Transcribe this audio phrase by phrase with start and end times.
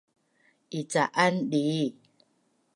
[0.79, 1.85] I ca’an dii